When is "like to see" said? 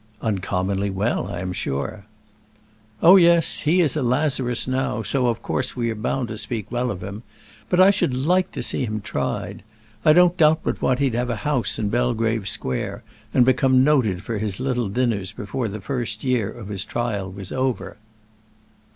8.17-8.83